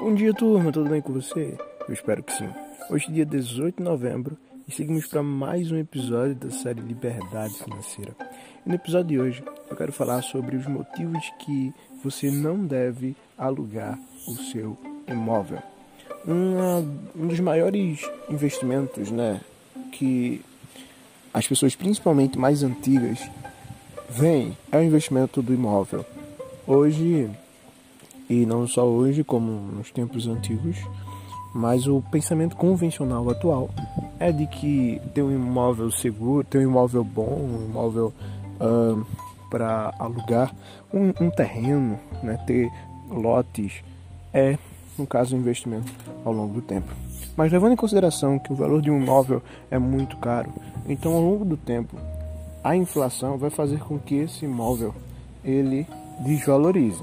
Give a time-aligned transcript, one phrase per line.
[0.00, 1.58] Bom dia, turma, tudo bem com você?
[1.86, 2.48] Eu espero que sim.
[2.88, 4.34] Hoje é dia 18 de novembro
[4.66, 8.16] e seguimos para mais um episódio da série Liberdade Financeira.
[8.64, 11.70] E no episódio de hoje eu quero falar sobre os motivos que
[12.02, 14.74] você não deve alugar o seu
[15.06, 15.58] imóvel.
[16.26, 16.78] Uma,
[17.14, 19.42] um dos maiores investimentos né,
[19.92, 20.40] que
[21.34, 23.20] as pessoas, principalmente mais antigas,
[24.08, 26.06] veem é o investimento do imóvel.
[26.66, 27.28] Hoje
[28.30, 30.76] e não só hoje, como nos tempos antigos,
[31.52, 33.68] mas o pensamento convencional atual
[34.20, 38.12] é de que ter um imóvel seguro, ter um imóvel bom, um imóvel
[38.60, 39.04] uh,
[39.50, 40.54] para alugar,
[40.94, 42.70] um, um, terreno, né, ter
[43.10, 43.82] lotes,
[44.32, 44.56] é,
[44.96, 45.92] no caso, um investimento
[46.24, 46.94] ao longo do tempo.
[47.36, 49.42] Mas levando em consideração que o valor de um imóvel
[49.72, 50.52] é muito caro,
[50.88, 51.96] então ao longo do tempo
[52.62, 54.94] a inflação vai fazer com que esse imóvel
[55.42, 55.84] ele
[56.24, 57.02] desvalorize,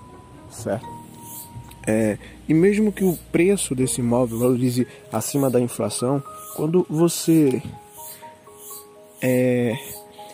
[0.50, 0.97] certo?
[1.88, 2.17] É,
[2.49, 6.21] e mesmo que o preço desse imóvel valorize acima da inflação,
[6.57, 7.63] quando você
[9.21, 9.73] é,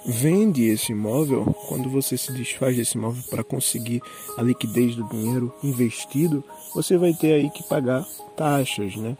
[0.03, 4.01] vende esse imóvel, quando você se desfaz desse imóvel para conseguir
[4.35, 6.43] a liquidez do dinheiro investido,
[6.73, 8.03] você vai ter aí que pagar
[8.35, 9.15] taxas, né?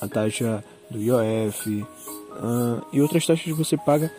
[0.00, 4.12] A taxa do IOF uh, e outras taxas que você paga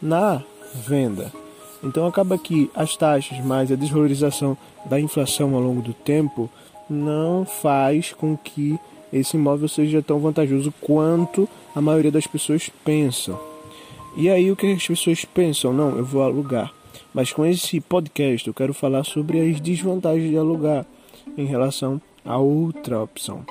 [0.00, 0.42] na
[0.74, 1.30] venda.
[1.82, 6.50] Então acaba que as taxas mais a desvalorização da inflação ao longo do tempo
[6.90, 8.78] não faz com que
[9.12, 13.38] esse imóvel seja tão vantajoso quanto a maioria das pessoas pensam.
[14.16, 15.72] E aí o que as pessoas pensam?
[15.72, 16.72] Não, eu vou alugar.
[17.14, 20.84] Mas com esse podcast eu quero falar sobre as desvantagens de alugar
[21.36, 23.44] em relação a outra opção.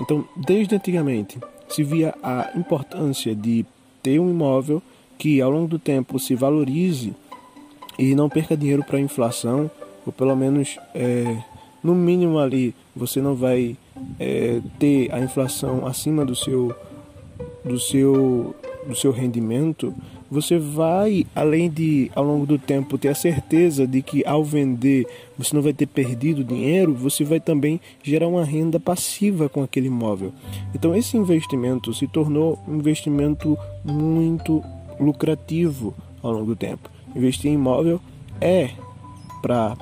[0.00, 3.64] Então, desde antigamente se via a importância de
[4.02, 4.82] ter um imóvel
[5.18, 7.14] que ao longo do tempo se valorize
[7.98, 9.70] e não perca dinheiro para a inflação,
[10.06, 11.36] ou pelo menos é,
[11.82, 13.76] no mínimo ali você não vai
[14.18, 16.74] é, ter a inflação acima do seu
[17.64, 18.54] do seu
[18.86, 19.94] do seu rendimento.
[20.30, 25.06] Você vai além de ao longo do tempo ter a certeza de que ao vender
[25.36, 29.86] você não vai ter perdido dinheiro você vai também gerar uma renda passiva com aquele
[29.86, 30.32] imóvel.
[30.74, 34.62] Então esse investimento se tornou um investimento muito
[34.98, 36.90] lucrativo ao longo do tempo.
[37.14, 38.00] Investir em imóvel
[38.40, 38.70] é
[39.40, 39.76] para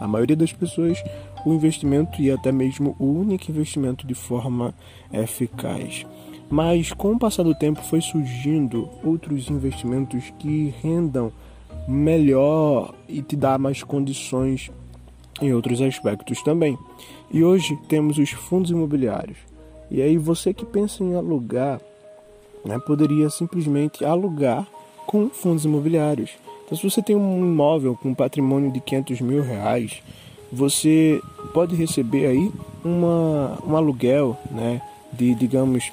[0.00, 1.02] a maioria das pessoas
[1.44, 4.74] o investimento e até mesmo o único investimento de forma
[5.12, 6.06] eficaz.
[6.48, 11.32] Mas com o passar do tempo foi surgindo outros investimentos que rendam
[11.86, 14.70] melhor e te dá mais condições
[15.40, 16.76] em outros aspectos também.
[17.30, 19.38] E hoje temos os fundos imobiliários.
[19.90, 21.80] E aí você que pensa em alugar,
[22.64, 24.66] né, poderia simplesmente alugar
[25.06, 26.30] com fundos imobiliários.
[26.64, 30.02] Então se você tem um imóvel com patrimônio de 500 mil reais,
[30.52, 31.20] você
[31.52, 32.52] pode receber aí
[32.84, 35.90] uma, um aluguel, né, de digamos,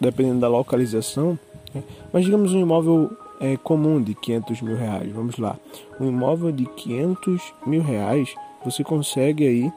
[0.00, 1.38] dependendo da localização,
[1.74, 1.82] né,
[2.12, 3.10] mas digamos um imóvel
[3.40, 5.56] é, comum de 500 mil reais, vamos lá,
[6.00, 9.72] um imóvel de 500 mil reais você consegue aí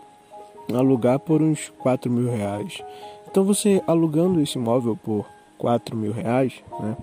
[0.74, 2.82] alugar por uns 4 mil reais.
[3.30, 5.26] Então você alugando esse imóvel por
[5.58, 6.98] 4 mil reais, né,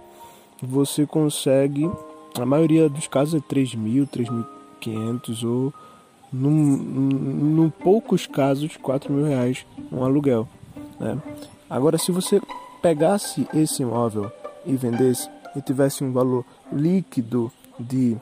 [0.61, 1.91] você consegue,
[2.39, 5.73] a maioria dos casos é 3 mil, 3.500 ou
[6.33, 10.49] num, poucos casos, 4 mil reais um aluguel.
[10.99, 11.19] Né?
[11.69, 12.41] Agora, se você
[12.83, 14.31] pegasse esse imóvel
[14.65, 18.17] e vendesse e tivesse um valor líquido de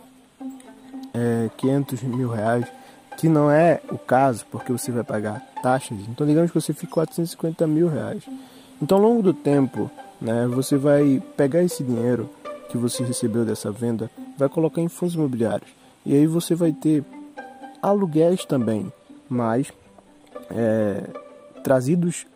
[1.12, 2.67] é, 500 mil reais,
[3.17, 6.93] que não é o caso, porque você vai pagar taxas, então digamos que você fica
[6.93, 8.23] 450 mil reais.
[8.81, 9.91] Então, ao longo do tempo,
[10.21, 12.28] né, você vai pegar esse dinheiro
[12.69, 15.71] que você recebeu dessa venda, vai colocar em fundos imobiliários.
[16.05, 17.03] E aí você vai ter
[17.88, 18.92] aluguéis também,
[19.28, 19.72] mas
[20.50, 21.04] é,
[21.62, 22.26] trazidos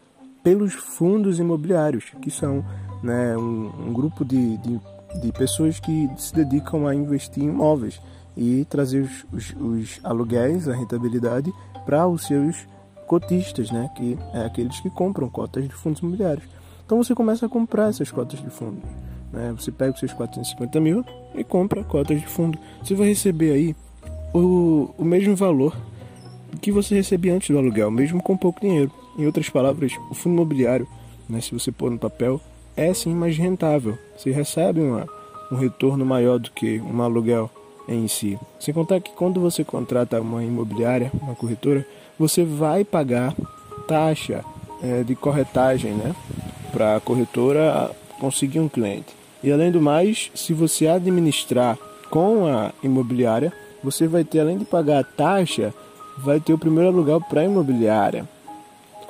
[0.43, 2.65] pelos fundos imobiliários, que são
[3.03, 4.81] né, um, um grupo de, de,
[5.21, 8.01] de, pessoas que se dedicam a investir em imóveis
[8.37, 11.53] e trazer os, os, os aluguéis, a rentabilidade,
[11.85, 12.67] para os seus
[13.07, 16.45] cotistas, né, que é aqueles que compram cotas de fundos imobiliários.
[16.87, 18.81] Então você começa a comprar essas cotas de fundo.
[19.33, 19.53] Né?
[19.59, 21.05] Você pega os seus 450 mil
[21.35, 22.59] e compra cotas de fundo.
[22.83, 23.77] Você vai receber aí
[24.33, 25.77] o, o mesmo valor
[26.61, 28.91] que você recebia antes do aluguel, mesmo com pouco dinheiro.
[29.19, 30.87] Em outras palavras, o fundo imobiliário,
[31.29, 32.41] né, se você pôr no papel,
[32.77, 33.99] é sim mais rentável.
[34.17, 35.07] Você recebe uma,
[35.51, 37.51] um retorno maior do que um aluguel
[37.89, 38.39] em si.
[38.59, 41.87] Sem contar que quando você contrata uma imobiliária, uma corretora,
[42.19, 43.35] você vai pagar
[43.87, 44.45] taxa
[44.83, 46.15] é, de corretagem né,
[46.73, 47.91] para a corretora
[48.21, 49.17] conseguir um cliente.
[49.43, 51.79] E além do mais, se você administrar
[52.11, 55.73] com a imobiliária, você vai ter, além de pagar a taxa,
[56.19, 58.29] vai ter o primeiro aluguel para a imobiliária.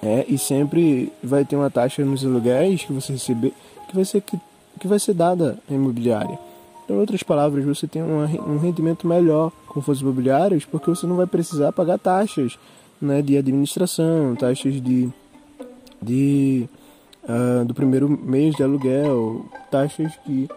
[0.02, 3.52] É, e sempre vai ter uma taxa nos aluguéis que você receber
[3.90, 4.38] que vai ser que,
[4.78, 6.38] que vai ser dada à imobiliária.
[6.88, 11.26] Em outras palavras, você tem um rendimento melhor com fundos imobiliários porque você não vai
[11.26, 12.58] precisar pagar taxas
[13.00, 15.08] né, de administração, taxas de,
[16.00, 16.68] de
[17.24, 20.48] uh, do primeiro mês de aluguel, taxas que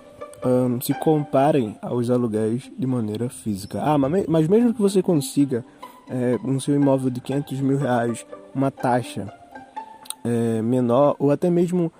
[0.45, 3.81] um, se comparem aos aluguéis de maneira física.
[3.81, 5.65] Ah, mas, mas mesmo que você consiga
[6.09, 9.31] é, no seu imóvel de 500 mil reais uma taxa
[10.23, 11.91] é, menor ou até mesmo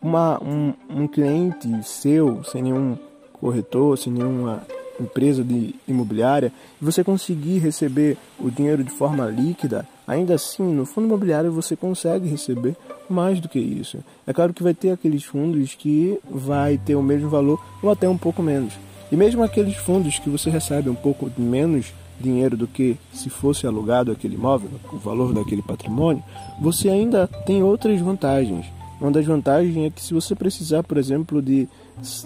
[0.00, 2.96] uma, um, um cliente seu sem nenhum
[3.32, 4.62] corretor, sem nenhuma
[5.00, 10.86] empresa de imobiliária, e você conseguir receber o dinheiro de forma líquida, ainda assim, no
[10.86, 12.76] fundo imobiliário você consegue receber
[13.08, 13.98] mais do que isso.
[14.26, 18.08] É claro que vai ter aqueles fundos que vai ter o mesmo valor ou até
[18.08, 18.74] um pouco menos.
[19.10, 23.66] E mesmo aqueles fundos que você recebe um pouco menos dinheiro do que se fosse
[23.66, 26.22] alugado aquele imóvel, o valor daquele patrimônio,
[26.60, 28.66] você ainda tem outras vantagens.
[29.00, 31.68] Uma das vantagens é que se você precisar, por exemplo, de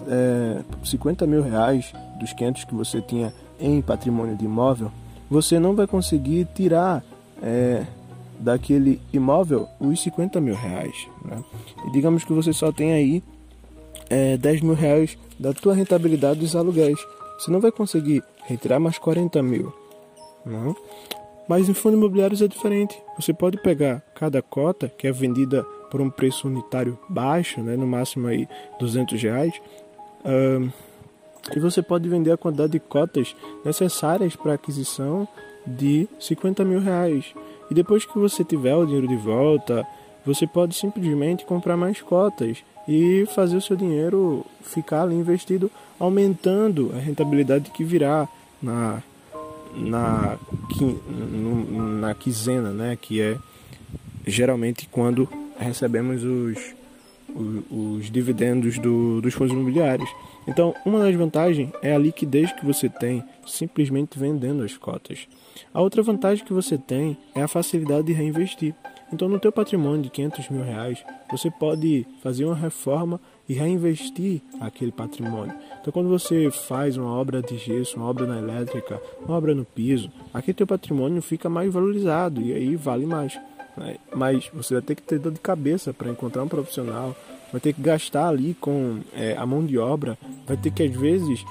[0.07, 4.91] é, 50 mil reais dos 500 que você tinha em patrimônio de imóvel,
[5.29, 7.03] você não vai conseguir tirar
[7.41, 7.85] é,
[8.39, 11.07] daquele imóvel os 50 mil reais.
[11.23, 11.43] Né?
[11.87, 13.23] E digamos que você só tem aí
[14.09, 16.99] é, 10 mil reais da tua rentabilidade dos aluguéis.
[17.37, 19.73] Você não vai conseguir retirar mais 40 mil.
[20.45, 20.75] Não?
[21.47, 22.97] Mas em fundos imobiliários é diferente.
[23.17, 27.85] Você pode pegar cada cota que é vendida por um preço unitário baixo, né, no
[27.85, 28.47] máximo aí
[28.79, 29.53] 200 reais,
[30.25, 30.73] uh,
[31.55, 35.27] e você pode vender a quantidade de cotas necessárias para aquisição
[35.67, 37.35] de 50 mil reais.
[37.69, 39.85] E depois que você tiver o dinheiro de volta,
[40.25, 45.69] você pode simplesmente comprar mais cotas e fazer o seu dinheiro ficar ali investido,
[45.99, 48.27] aumentando a rentabilidade que virá
[48.59, 49.03] na
[49.75, 50.39] na
[51.99, 53.37] na quinzena, né, que é
[54.25, 56.73] geralmente quando recebemos os,
[57.29, 60.09] os, os dividendos do, dos fundos imobiliários.
[60.47, 65.27] Então, uma das vantagens é a liquidez que você tem simplesmente vendendo as cotas.
[65.73, 68.73] A outra vantagem que você tem é a facilidade de reinvestir.
[69.11, 74.41] Então, no teu patrimônio de 500 mil reais, você pode fazer uma reforma e reinvestir
[74.59, 75.53] aquele patrimônio.
[75.79, 79.65] Então, quando você faz uma obra de gesso, uma obra na elétrica, uma obra no
[79.65, 83.39] piso, aquele teu patrimônio fica mais valorizado e aí vale mais.
[83.77, 83.97] Né?
[84.15, 87.15] Mas você vai ter que ter dor de cabeça para encontrar um profissional,
[87.51, 90.17] vai ter que gastar ali com é, a mão de obra,
[90.47, 91.43] vai ter que às vezes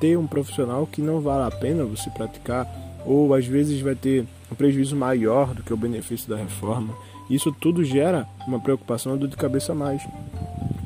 [0.00, 2.66] ter um profissional que não vale a pena você praticar,
[3.04, 6.94] ou às vezes vai ter um prejuízo maior do que o benefício da reforma.
[7.28, 10.02] Isso tudo gera uma preocupação, uma dor de cabeça a mais.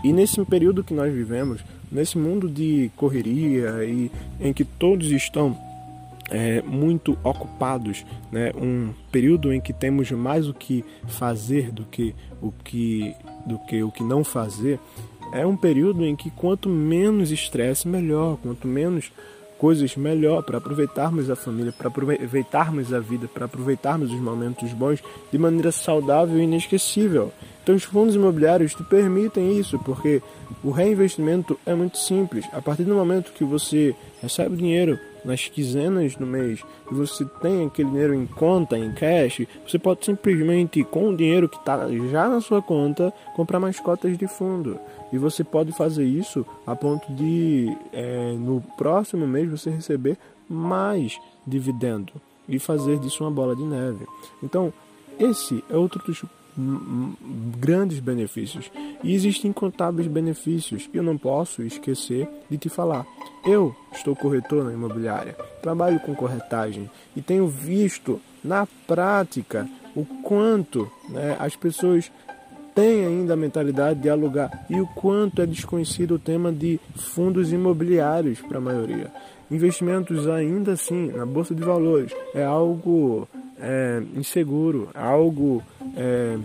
[0.03, 5.57] E nesse período que nós vivemos, nesse mundo de correria e em que todos estão
[6.31, 8.53] é, muito ocupados, né?
[8.57, 13.15] um período em que temos mais o que fazer do que o que,
[13.47, 14.79] do que, o que não fazer,
[15.33, 19.11] é um período em que quanto menos estresse, melhor, quanto menos
[19.59, 25.03] coisas, melhor, para aproveitarmos a família, para aproveitarmos a vida, para aproveitarmos os momentos bons
[25.33, 27.33] de maneira saudável e inesquecível.
[27.65, 30.23] Então, os fundos imobiliários te permitem isso, porque
[30.63, 32.45] o reinvestimento é muito simples.
[32.53, 36.63] A partir do momento que você recebe dinheiro nas quinzenas do mês
[36.93, 41.49] e você tem aquele dinheiro em conta, em cash, você pode simplesmente, com o dinheiro
[41.49, 44.79] que está já na sua conta, comprar mais cotas de fundo.
[45.11, 51.19] E você pode fazer isso a ponto de, é, no próximo mês, você receber mais
[51.47, 52.13] dividendo
[52.47, 54.07] e fazer disso uma bola de neve.
[54.43, 54.71] Então,
[55.19, 56.23] esse é outro dos
[56.57, 58.71] grandes benefícios.
[59.03, 60.89] E existem incontáveis benefícios.
[60.93, 63.07] Eu não posso esquecer de te falar.
[63.45, 70.91] Eu estou corretor na imobiliária, trabalho com corretagem e tenho visto na prática o quanto
[71.09, 72.11] né, as pessoas
[72.75, 77.53] têm ainda a mentalidade de alugar e o quanto é desconhecido o tema de fundos
[77.53, 79.13] imobiliários para a maioria.
[79.51, 83.29] Investimentos ainda assim na bolsa de valores é algo
[83.61, 85.63] é, inseguro, algo
[85.97, 86.39] é,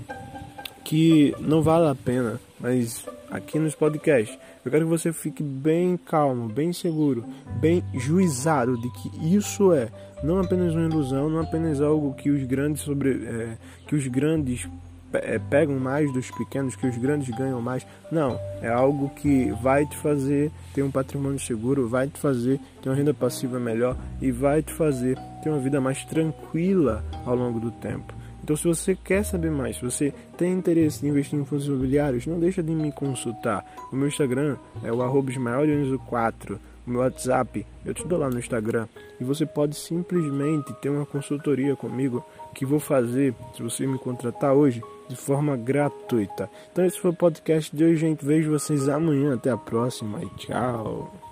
[0.84, 2.40] que não vale a pena.
[2.60, 7.24] Mas aqui nos podcasts, eu quero que você fique bem calmo, bem seguro,
[7.60, 9.90] bem juizado de que isso é
[10.24, 14.68] não apenas uma ilusão, não apenas algo que os grandes sobre, é, que os grandes
[15.14, 17.86] é, pegam mais dos pequenos, que os grandes ganham mais.
[18.12, 22.90] Não, é algo que vai te fazer ter um patrimônio seguro, vai te fazer ter
[22.90, 27.60] uma renda passiva melhor e vai te fazer ter uma vida mais tranquila ao longo
[27.60, 28.19] do tempo.
[28.50, 32.26] Então, se você quer saber mais, se você tem interesse em investir em fundos imobiliários,
[32.26, 33.64] não deixa de me consultar.
[33.92, 35.32] O meu Instagram é o arroba
[36.08, 38.88] 4 o meu WhatsApp, eu te dou lá no Instagram.
[39.22, 42.26] E você pode simplesmente ter uma consultoria comigo
[42.56, 46.50] que vou fazer, se você me contratar hoje, de forma gratuita.
[46.72, 48.26] Então esse foi o podcast de hoje, gente.
[48.26, 49.36] Vejo vocês amanhã.
[49.36, 51.29] Até a próxima e tchau.